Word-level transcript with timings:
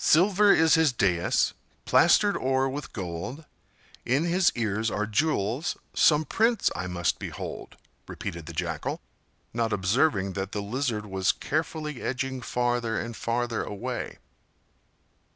"Silver 0.00 0.52
is 0.52 0.74
his 0.74 0.92
dais, 0.92 1.54
plastered 1.84 2.36
o'er 2.36 2.68
with 2.68 2.92
gold; 2.92 3.44
In 4.04 4.24
his 4.24 4.50
ears 4.56 4.90
are 4.90 5.06
jewels,—some 5.06 6.24
prince 6.24 6.70
I 6.74 6.88
must 6.88 7.20
behold!" 7.20 7.76
repeated 8.08 8.46
the 8.46 8.52
Jackal, 8.52 9.00
not 9.52 9.72
observing 9.72 10.32
that 10.32 10.50
the 10.50 10.60
Lizard 10.60 11.06
Was 11.06 11.30
carefully 11.30 12.02
edging 12.02 12.42
farther 12.42 12.98
and 12.98 13.14
farther 13.16 13.62
away. 13.62 14.18